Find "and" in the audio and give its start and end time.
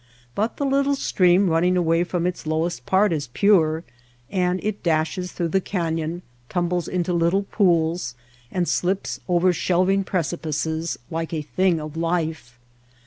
4.31-4.59, 8.51-8.67